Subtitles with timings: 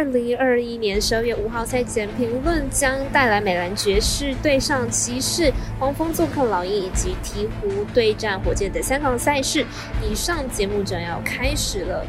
[0.00, 9.62] 二零二一年十二月五号赛前评论将带来美兰爵士对上骑士、黄蜂做客老鹰以及鹈鹕对战火箭的三场赛事。
[10.02, 12.06] 以上节目将要开始了。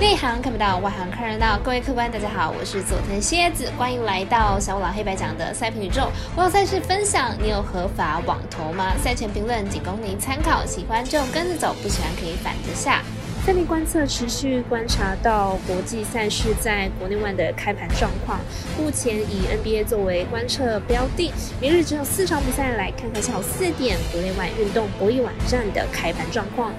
[0.00, 1.58] 内行看不到，外行看热闹。
[1.58, 6.10] 各位客官，大家好，我是佐藤蝎子，欢迎来到小五郎黑白讲的赛评宇宙。
[6.34, 8.94] 我有赛事分享，你有合法网投吗？
[9.04, 13.02] 赛前评论仅供您参考，喜欢就跟着走，不喜欢可以反着下。
[13.46, 18.40] 赛评观测持续观察到国际赛事在国内外的开盘状况，
[18.76, 21.32] 目前以 NBA 作为观测标的。
[21.60, 26.72] 明日只有四场比赛，来看看下午四点国内外运动博弈网站的开盘状况。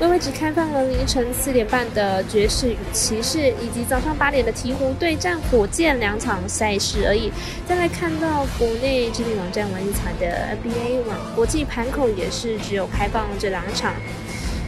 [0.00, 7.30] 微微只开放了凌晨四点半的爵士与骑士，以及早上八点的鹈鹕对战火箭两场赛事而已。
[7.68, 13.92] 再来看到国内知名网站玩一场的 NBA 网国际盘口也是只有开放这两场。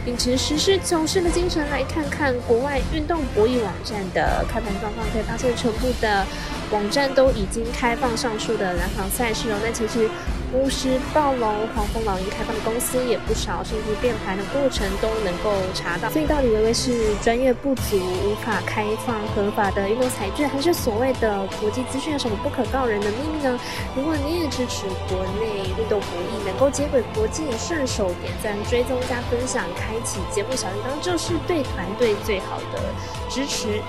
[0.05, 6.25] 秉持实事求是的精神来看看国外运动博弈网站的开盘状况，可以发现全部的
[6.71, 9.57] 网站都已经开放上述的篮网赛事了。
[9.63, 10.09] 那其实。
[10.53, 16.09] 巫师、暴龙、黄蜂、老鹰开放的公司也不少，甚至变盘的过程都能够查到。
[16.11, 23.59] 所以到底微微是专业不足，无法开放合法的运动彩券，还是所谓的国际资讯有什么不可告人的秘密呢？
[23.95, 32.79] 如果你也支持国内运动博弈，能够接轨国际，顺手点赞、追踪加分享，开启节目小铃铛，就是对团队最好的
[33.27, 33.81] 支持。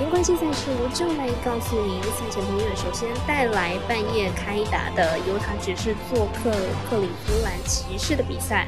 [0.00, 2.76] 因关系赛事，我就来告诉您赛前评论。
[2.76, 6.50] 首先带来半夜开打的犹他爵士做客
[6.88, 8.66] 克里夫兰骑士的比赛。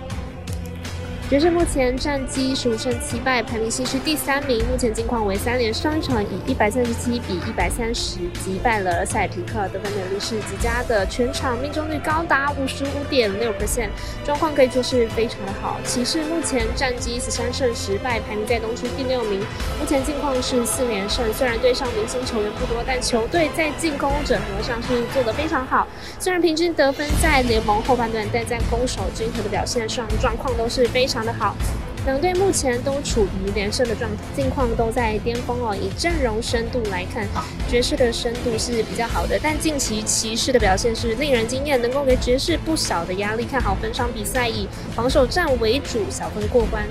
[1.28, 4.64] 爵士目前战绩十五胜七败，排名西区第三名。
[4.70, 13.90] 目前近况为三连上一场以一百三十七比一百三十击败了塞尔提克，得分能力是极佳的，全场命中率高达五十五点六%，线
[14.24, 15.80] 状况可以说是非常的好。
[15.84, 19.40] 骑士目前战绩十三胜十败，排名在东区第六名。
[19.80, 25.88] 目前近况是四连胜，虽然对上明星球员不多，但球队在进攻整合上是做得非常好。
[26.20, 31.15] 虽然平均得分在联盟后半段，但在攻守均衡的表现上，状况都是非常。
[31.16, 31.56] 非常的好，
[32.04, 35.74] 两队目前都处于连胜的状态，近况都在巅峰哦。
[35.74, 37.26] 以阵容深度来看，
[37.70, 43.46] 爵士的深度是比较好的，但近期骑士的表现是令人惊艳，能够给爵士不小的压力。
[43.46, 46.84] 看好本场比赛以防守战为主，小分过关。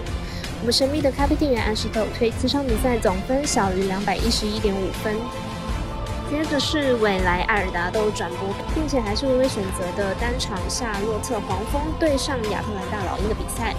[0.62, 5.16] 我们神秘的咖啡店员安石头推这场比赛总分小于两百一十一点五分。
[6.32, 13.76] 接着是未来艾尔达都转播，并且还是微微选择的单场夏洛特黄蜂对上亚特兰大老鹰的比赛。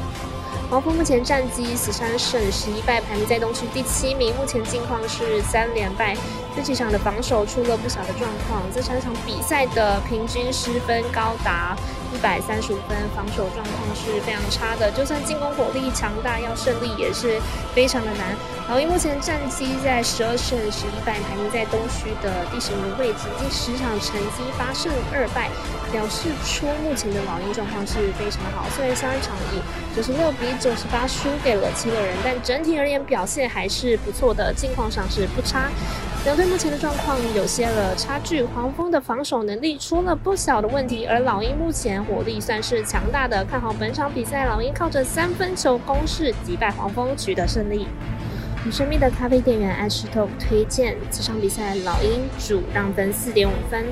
[0.69, 4.35] 黄蜂目前战绩十三胜十一败，排名在东区第七名。
[4.35, 6.17] 目前近况是三连败，
[6.57, 8.63] 这几场的防守出了不小的状况。
[8.75, 11.77] 这三场比赛的平均失分高达
[12.13, 14.91] 一百三十五分，防守状况是非常差的。
[14.91, 17.41] 就算进攻火力强大，要胜利也是
[17.73, 18.37] 非常的难。
[18.69, 25.49] 老鹰目前战绩在十二胜十一败，排名在东区的第十名位置，近十场成绩八胜二败。
[25.93, 29.63] 表示出目前的老鹰状况是非常好，虽然上一场以
[29.95, 35.71] 九十六比九十八输给了七六人，但整体而言表现还是不错的，近况上是不差。
[36.25, 47.87] 两队目前的状况有些了差距，黄蜂的防守能力出了不小的问题，而老鹰目前火力算是强大的，看好本场比赛，老鹰靠着三分球攻势击败黄蜂取得胜利。
[48.71, 53.85] 神秘的咖啡店员爱石头推荐这场比赛，老鹰主让分四点五分。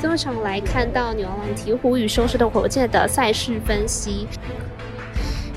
[0.00, 4.26] 这么场来看到牛郎鹈鹕与收视的火箭的赛事分析。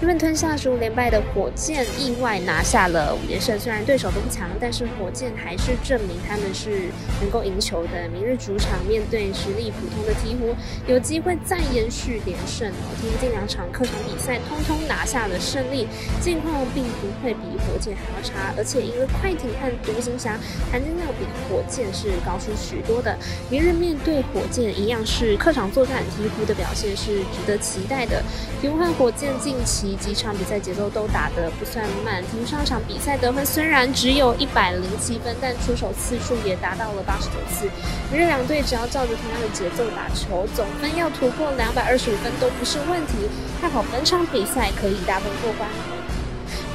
[0.01, 3.59] 日本吞下十五连败的火箭，意外拿下了五连胜。
[3.59, 6.89] 虽然对手都不强，但是火箭还是证明他们是
[7.21, 8.09] 能够赢球的。
[8.09, 10.55] 明日主场面对实力普通的鹈鹕，
[10.87, 12.89] 有机会再延续连胜哦。
[12.99, 15.87] 今天近两场客场比赛，通通拿下了胜利，
[16.19, 18.55] 近况并不会比火箭还要差。
[18.57, 20.35] 而且因为快艇和独行侠
[20.71, 23.15] 含金量比火箭是高出许多的。
[23.51, 28.23] 明日面对火箭，一样是客场作战，鹈鹕的表现是值得期待的。
[28.63, 29.90] 鹈鹕和火箭近期。
[29.95, 37.69] 几场比赛节奏都打得不算慢，听上场比赛得分虽然只有一百零七分，但出手次数也达到了八十九次。
[38.11, 43.29] 明日两队只要照着同样的节奏打球，总分要突破两百二十五分都不是问题。
[43.59, 45.69] 看好本场比赛可以大分过关。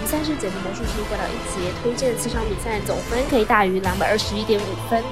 [0.01, 5.03] 比赛是解读魔术师过到一节，推荐四场比赛总分可以大于两百二十一点五分。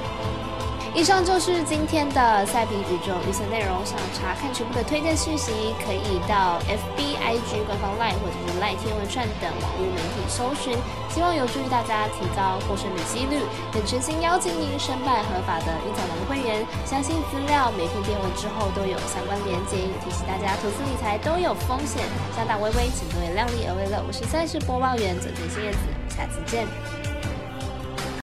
[0.95, 3.83] 以上就是今天的赛评宇宙预测内容。
[3.85, 5.51] 想查看全部的推荐讯息，
[5.85, 10.73] 可以到 FB、IG 官方 Line 或者是 Line 天文串等网络媒体搜寻。
[11.11, 13.43] 希望有助于大家提高获胜的几率。
[13.75, 19.75] 也诚心邀请您申办合法的运彩网会员，相信资料每篇电文之后都有相关连接。
[19.99, 23.85] 提醒大家，投资理财都有风险，下大微微，请各位量力而为。
[23.91, 25.77] 了，我是赛事播报员左田新叶子，
[26.07, 27.14] 下次见。